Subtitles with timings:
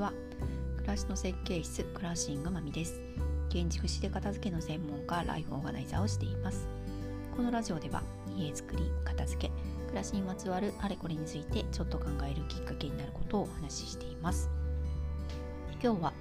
[0.00, 0.14] は
[0.78, 3.02] 暮らしの設計室クラッシングまみです。
[3.50, 6.66] 建築士で片付けの専門家ライフオーガナイザーをしています。
[7.36, 8.02] このラジオでは
[8.34, 9.52] 家づくり片付け
[9.88, 14.48] 暮らしにまつわるあれこれについてちょっと考えるきっかけになることをお話ししています。
[15.82, 16.12] 今日は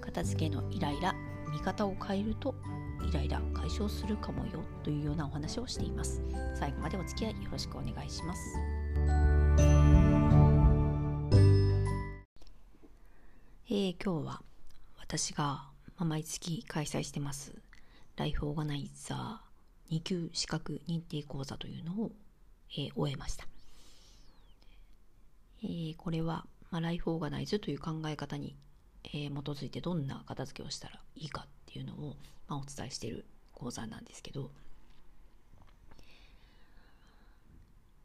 [0.00, 1.12] 片付けのイライラ
[1.52, 2.54] 見方を変えると
[3.08, 6.22] イライラ解消するかもよというようなお話をしています。
[6.54, 8.77] 最後までお付き合いよろしくお願いします。
[13.88, 14.42] えー、今日は
[15.00, 15.64] 私が
[15.98, 17.54] 毎月開催してます
[18.18, 22.10] ライフオーガナイザー2級資格認定講座というのを、
[22.72, 23.46] えー、終えました、
[25.62, 28.56] えー、これは、まあ、ライフオーガナイズという考え方に、
[29.04, 33.24] えー、基づいてどんな片付けをしたらいいかっていうのを、まあ、お伝えしている
[33.54, 34.50] 講座なんですけど、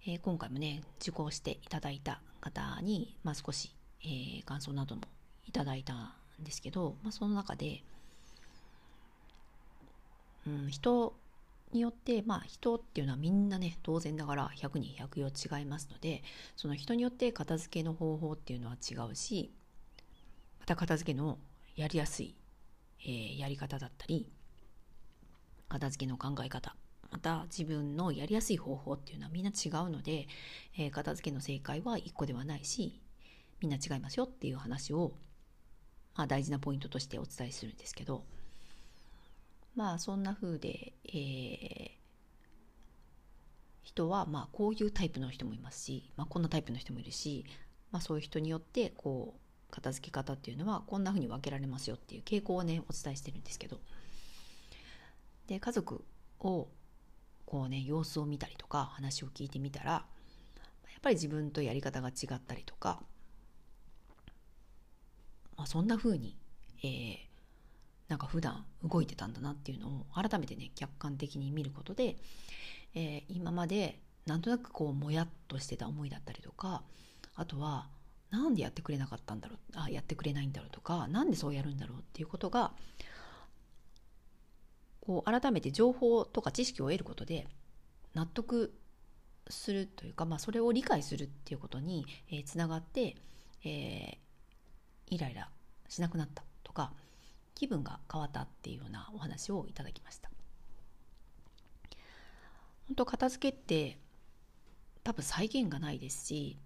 [0.08, 5.02] えー、今回もね受講していただいた方に、まあ、少し、えー、感想なども
[5.48, 6.14] いただいたん
[6.44, 7.84] ですけど、まあ、その中で、
[10.48, 11.16] うん、人
[11.72, 16.24] によって、まあ、人っていうのはみんなね当然ながら100人100用違いますので
[16.56, 19.52] その人によって片付けの方法っていうのは違うし
[20.60, 21.40] また片付けの
[21.76, 22.36] やりやすい
[23.06, 24.28] えー、やり方だったり
[25.68, 26.76] 片付けの考え方
[27.12, 30.28] また自分のやりやすい方法っていうのはみんな違うので、
[30.78, 33.02] えー、片付けの正解は1個ではないし
[33.62, 35.14] みんな違いますよっていう話を、
[36.16, 38.24] まあ、大事なポイントとしてお伝えするんですけど
[39.76, 41.90] まあそんな風で、えー、
[43.84, 47.46] 人はまあこういうタイプの人もいますし、まあ、こんなタイプの人もいるし、
[47.92, 49.40] まあ、そういう人によってこう
[49.72, 53.80] 片付け方っていうのはこんな風に分けられますよっていう傾向をねお伝えしてるんですけど。
[55.48, 56.06] で家族
[56.40, 56.70] を
[57.46, 63.04] こうね様子を見たりとか話を聞いてみたらやっぱり自分とやり方が違ったりとか、
[65.58, 66.38] まあ、そんな風に、
[66.84, 67.18] えー、
[68.08, 72.18] なんか普段動いてたんだなっていうのを改めてね客観的に見ることで、
[72.96, 76.84] えー、今までなんとなくこうもやっとしてた思いだったりとか
[77.36, 77.88] あとは
[78.32, 82.72] なんでやってくれなかったんだろうあやってくれないんだろうとか何でそうやるんだろうっていうことが
[85.02, 87.48] こう改めて情報とか知識を得ることで
[88.14, 88.74] 納得
[89.50, 93.16] するというか、まあ、それを理解するっていうことに、えー、つながって、
[93.66, 94.18] えー、
[95.08, 95.50] イライラ
[95.90, 96.92] しなくなったとか
[97.56, 100.30] 気分が変わったっていうようなお話をいただきました。
[102.88, 103.98] 本当片付けって
[105.04, 106.58] 多分再現がないですし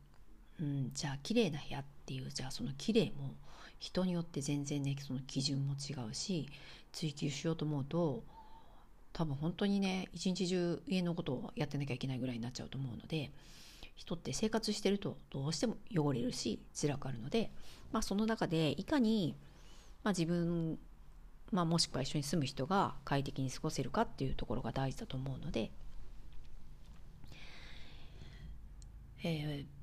[0.59, 3.35] うん、じゃあ綺麗な部屋っていうじゃあその綺麗も
[3.79, 6.47] 人によって全然ねその基準も違うし
[6.91, 8.23] 追求しようと思うと
[9.13, 13.31] 多分本当にね一日中家のことをやってなきゃいけないぐらいになっちゃうと思うので
[13.95, 17.49] 人って生活してるとどうしても汚れるし辛くあるので、
[17.91, 19.35] まあ、その中でいかに、
[20.03, 20.77] まあ、自分、
[21.51, 25.71] まあ、もしくは一緒に住む人が快適に過ごせるかっていうところが大事だと思うので、
[29.23, 29.77] えー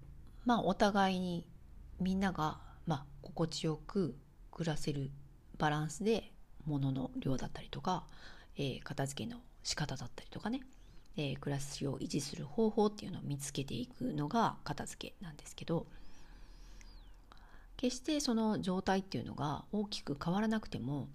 [0.44, 1.46] まあお互いに
[2.00, 4.14] みんなが、まあ、心地よく
[4.50, 5.10] 暮らせる
[5.58, 6.32] バランスで
[6.66, 8.04] 物の量だったりとか、
[8.56, 10.60] えー、片付けの仕方だったりとかね、
[11.16, 15.86] えー、暮らしを維持する方法っていうのを見つけていくのが片付けなんですけど
[17.84, 21.10] 決してその状態っていうのが大きく変わらなくても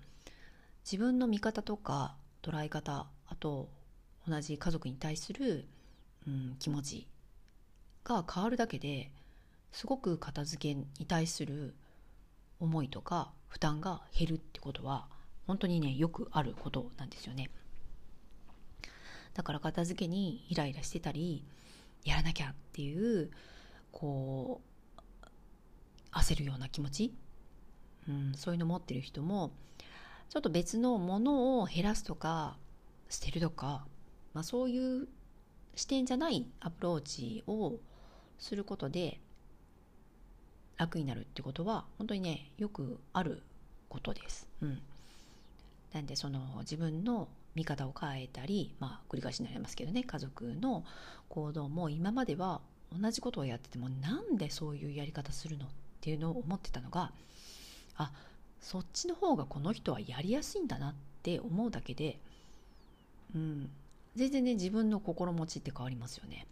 [0.85, 3.69] 自分の見方とか捉え方あと
[4.28, 5.66] 同じ家族に対する、
[6.28, 7.08] うん、気持ち
[8.03, 9.09] が変わるだけで
[9.72, 11.74] すごく片付けに対する
[12.59, 15.08] 思いとか負担が減るってことは
[15.47, 17.50] 本当にねよくあることなんですよね。
[19.34, 21.44] だから片付けにイライラしてたり
[22.03, 23.31] やらなきゃっていう
[23.91, 24.69] こう
[26.12, 27.14] 焦るような気持ち、
[28.08, 29.52] うん、そういうの持ってる人も
[30.30, 32.58] ちょっと別のものを減らすとか
[33.09, 33.86] 捨てるとか、
[34.34, 35.08] まあ、そういう
[35.75, 37.78] 視点じゃないアプローチを
[38.38, 39.20] することで
[40.78, 43.44] 楽になるってことは本当にねよくある
[43.90, 44.47] ことです。
[44.62, 44.82] うん、
[45.94, 50.85] なんでその自分の見方を変えたりまあ繰り返しになりますけどね家族の
[51.28, 52.62] 行動も今までは
[52.97, 57.11] 同じことをやっててもなんでそういうやり方するのっっていうのを思ってたのが
[57.97, 58.11] あ
[58.61, 60.93] そっちの方がこの人はやりやすいんだなっ
[61.23, 62.17] て思うだけで、
[63.35, 63.69] うん、
[64.16, 66.46] 全然ね自分の心持ちって変わりますよね。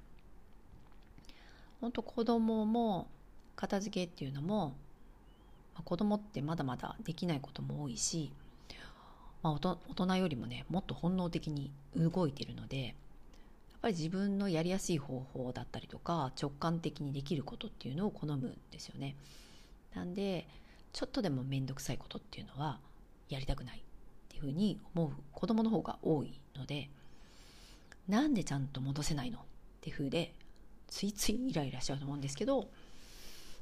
[1.80, 3.08] 本当子供も
[3.56, 4.70] 片付けっていうのも、
[5.76, 8.32] まあ、子供ってまだまだできないことも多いし、
[9.44, 12.96] まあ、大人よりもねもっと本能的に動いてるので
[13.88, 19.16] ぱり自分のやりやすい方法だったりとか直感的にできることっていうのを好むんですよね。
[19.96, 20.46] なんで
[20.92, 22.80] ちょっとでも面倒くさいことっていうのは
[23.30, 23.82] やりたくないっ
[24.28, 26.90] ていうふうに思う子供の方が多いので
[28.08, 29.42] なんでちゃんと戻せないのっ
[29.82, 30.34] ていうふうで
[30.88, 32.70] ついついイライラしちゃうと思うんですけど、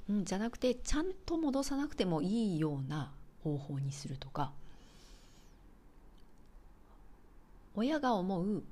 [0.10, 3.12] うん、じゃなくてちゃんと戻さなくてもいいような
[3.44, 4.52] 方法にするとか
[7.76, 8.64] 親が思う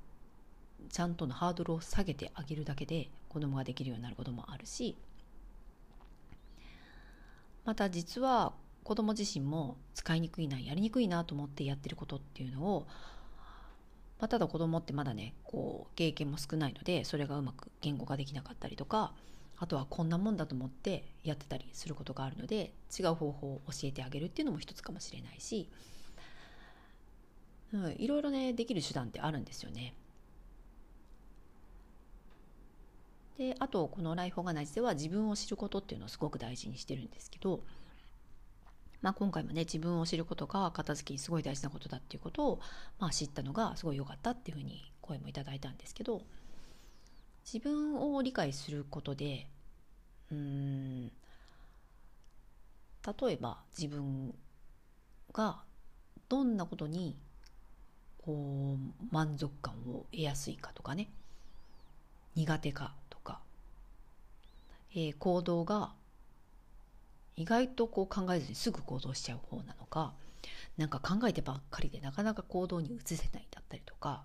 [0.90, 4.96] ちゃんとのハードルを下げてあげるだけで子供ができるようになることもあるし
[7.66, 8.54] また実は
[8.84, 12.88] 子供自身も使いにくいなやりにくいなと思ってやってることっていうのを、
[14.20, 19.14] まあ、ただ子供ってまだねこう経験も少ないのでそれがうまく言語化できなかったりとか
[19.58, 25.70] あとはこんなもんだと思ってやってたりすることがあるので違う方法を教えてあげるっていうのも一つかもしれないし、
[27.74, 29.94] うん、いろいろねできる手段ってあるんですよね。
[33.38, 37.62] であとこのライフオーガナイズでは自分を知ることっていうのをすごく大事にしてるんですけど、
[39.02, 42.60] まあ、今回もね自分を知ることが片付けにすごい大事なことだっていうことを、
[43.00, 46.22] まあ、知ったのがすごい良かったっていうふうに声もいただいたんですけど
[47.52, 49.48] 自分を理解することで
[50.32, 51.12] うん
[53.06, 54.34] 例えば自分
[55.34, 55.64] が
[56.30, 57.18] どんなことに
[58.20, 61.10] こう満足感を得やすいかとかね
[62.36, 62.96] 苦手か
[64.96, 65.94] えー、行動が
[67.36, 70.14] 意外とこう考えずにすぐ行動しちゃう方なのか
[70.78, 74.24] なんか考えてばっかりでなかなか行動に移せないだったりとか、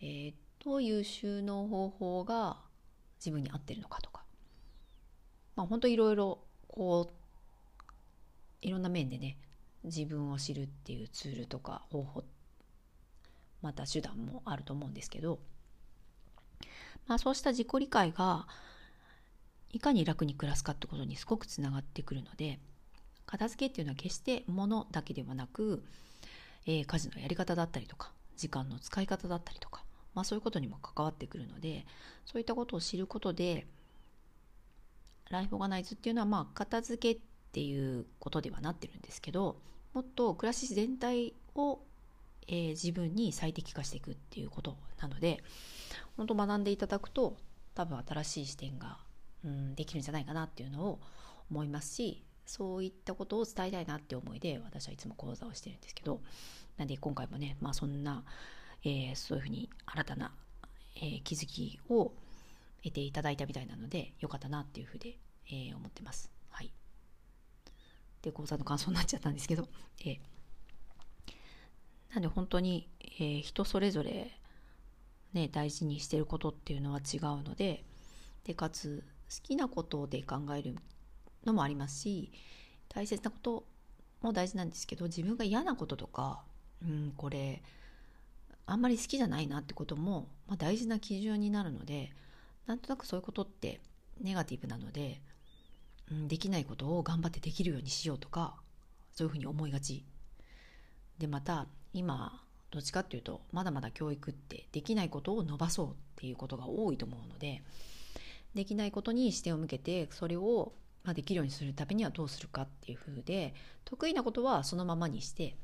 [0.00, 0.34] えー、
[0.64, 2.58] どういう収納方法が
[3.18, 4.22] 自分に合ってるのかとか。
[5.54, 6.38] まあ本当いろいろ
[6.68, 9.36] こういろんな面でね
[9.84, 12.24] 自分を知るっていうツールとか方法
[13.60, 15.38] また手段もあると思うんですけど、
[17.06, 18.46] まあ、そうした自己理解が
[19.72, 22.58] いかに楽に暮らすかってことにすごくつながってくるので
[23.26, 25.82] 片付けっていうのは決して物だけではなく、
[26.66, 29.84] えー、家事のやり方だったりとか時間の使い方だったりとか、
[30.14, 31.86] まあ、そういうことにも関わってくるので
[32.26, 33.66] そういったことを知ることで
[35.30, 37.22] ライフオーガナイズっていうのはまあ片付けっ
[37.52, 39.56] ていうことではなってるんですけど
[39.94, 41.80] もっと暮らし全体を、
[42.48, 45.42] えー、自分に最適化していくっていうことなので
[46.16, 47.36] 本当学んでいただくと
[47.74, 48.98] 多分新しい視点が
[49.44, 51.00] うん、できるんじゃないかなっていうのを
[51.50, 56.20] 思いますしそういったことを伝えたいなって思いで私はいつも講座をしてるんですけど
[56.76, 58.24] なんで今回もね、まあ、そんな、
[58.84, 60.32] えー、そういうふうに新たな、
[60.96, 62.12] えー、気づきを
[62.82, 65.18] 得ていただいたみたいなのでよかったなっていうふうで、
[65.48, 66.30] えー、思ってます。
[66.50, 66.72] はい、
[68.22, 69.68] で講座の感想になっちゃったんですけど、
[70.04, 70.18] えー、
[72.12, 74.32] なんで本当に、えー、人それぞれ
[75.32, 77.84] ね大事にしてることっていうのは違うので
[78.44, 79.04] でかつ
[79.40, 80.76] きなことで考える
[81.44, 82.32] のもありますし
[82.88, 83.64] 大切なこと
[84.20, 86.42] も大事なんですけど自分が嫌なこととか、
[86.82, 87.62] うん、これ
[88.66, 92.10] あんまり好きじゃないなってことも、まあ、大事な基準になるので
[92.66, 93.80] なんとなくそういうことって
[94.20, 95.20] ネガティブなので、
[96.10, 98.54] うん、できないことを頑張ってできるようにしようとか
[99.12, 100.04] そういうふうに思いがち。
[101.18, 102.40] でまた今
[102.70, 107.62] どっちかっていうとまだまだ教育ってできないことを伸ばそうっていうことが多いと思うので
[108.54, 110.72] できないことに視点を向けてそれを
[111.04, 115.56] まできるようにするためにはどうするかっていう風で得意なことはそのままにして、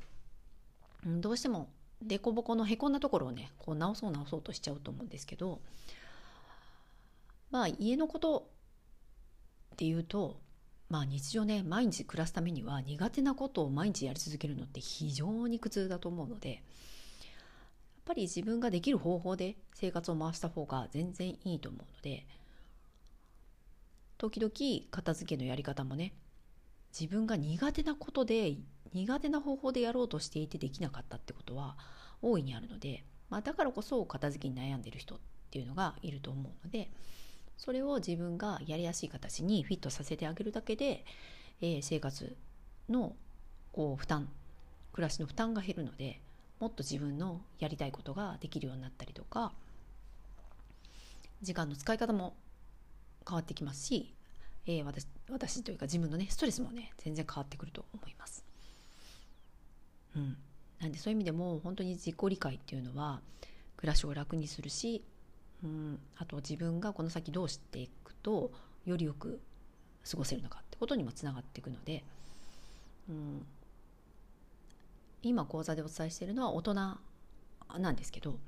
[1.05, 1.69] どうしても
[2.07, 5.59] 凸凹のへこんだところをねこう直そう直そうとしちゃうと思うんですけど
[7.51, 8.49] まあ家のこと
[9.73, 10.39] っていうと
[10.89, 16.59] まあ日常ね毎日暮らすためには苦手なことを毎日やり続けるのって非常に苦痛だと思うのでやっ
[18.05, 22.25] ぱり自分ができる方法で生活を回した方が全然いいと思うので
[24.19, 24.51] 時々
[24.91, 26.13] 片付けのやり方もね
[26.97, 28.57] 自分が苦手なことで
[28.93, 31.77] 苦手な方法でやろうとしていてできなかったってことは
[32.21, 35.19] 大いにあるので、まあ、だからこそ片付けに悩んでる人っ
[35.51, 36.91] ていうのがいると思うので
[37.57, 41.05] それを自分がやりやすい形にフィットさせてあげるだけで、
[41.61, 42.35] えー、生活
[42.89, 43.15] の
[43.71, 44.27] こう負担
[44.91, 46.19] 暮らしの負担が減るので
[46.59, 49.53] もっと自分のやりたいことができるようになったりとか
[51.41, 52.33] 時間の使い方も
[53.29, 54.15] 変わってきますし、
[54.65, 58.43] えー、私私というか自分のねストレスもね全然変わってくると思います。
[60.15, 60.37] うん、
[60.81, 63.21] なんでそういう意味でも本当に自己理解っていうのは
[63.77, 65.03] 暮らしを楽にするし、
[65.63, 68.51] うん、あと自分がこの先どうしていくと
[68.85, 69.39] よりよく
[70.09, 72.03] 過ごせるのかってことにもつながっていくので、
[73.07, 73.45] うん、
[75.21, 76.97] 今講座でお伝えしているのは大人な
[77.91, 78.39] んですけど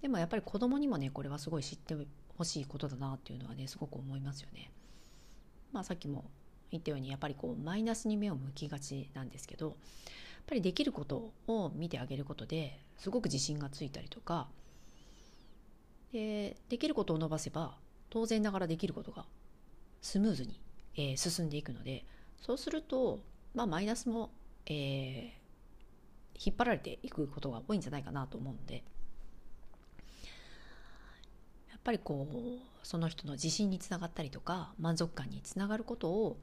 [0.00, 1.94] でもやっぱり子供にもねこれはすごい知って
[2.40, 4.70] 欲しいことだなっていうのはねすごく思いますよね。
[5.72, 6.24] まあ、さっきも、
[6.70, 9.76] 言ったようにやっぱりこうマイナスに目を向きがちなんですけどやっ
[10.46, 14.46] ぱりできることを見てあげることですごく自信がついたりとか
[16.12, 17.76] でできることを伸ばせば
[18.08, 19.24] 当然ながらできることが
[20.00, 20.60] スムーズに、
[20.96, 22.04] えー、進んでいくので
[22.40, 23.18] そうすると、
[23.52, 24.30] まあ、マイナスも、
[24.66, 24.72] えー、
[26.36, 28.84] 引っ張られていくことが多いんじゃないかなと思うんで
[31.84, 36.36] ぱりこうその人の自信につながったりとか満足感につながることを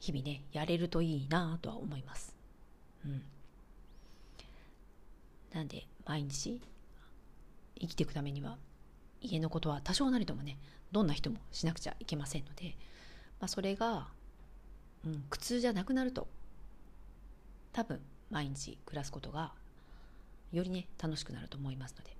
[0.00, 2.34] 日々ねやれるといいなとは思います。
[3.04, 3.22] うん、
[5.52, 6.60] なんで毎日
[7.80, 8.58] 生きていくためには
[9.20, 10.58] 家のことは多少なりともね
[10.92, 12.76] どんな人もしなくちゃいけませんので、
[13.40, 14.08] まあ、それが、
[15.04, 16.28] うん、苦痛じゃなくなると
[17.72, 19.52] 多分毎日暮らすことが
[20.52, 22.16] よりね楽しくなると思いますので、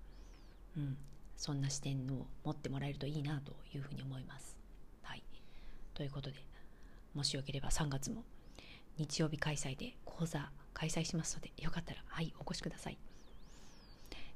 [0.77, 0.97] うん、
[1.39, 4.59] そんな視点を持ってもらえるといいなというふうに思います。
[5.03, 5.23] はい、
[5.95, 6.37] ということで
[7.15, 8.25] もしよければ3月も
[8.99, 12.99] 日曜日開催で講座開催しますのでよかったらはいお越しください。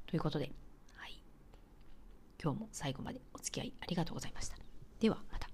[0.07, 0.53] ということで
[0.95, 1.21] はい
[2.41, 4.57] 今日も最後までお付き合いありがとうございました。
[5.01, 5.52] ではまた。